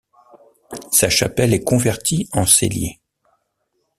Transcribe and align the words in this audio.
Sa 0.91 1.09
chapelle 1.11 1.53
est 1.53 1.63
convertie 1.63 2.27
en 2.31 2.47
cellier. 2.47 2.99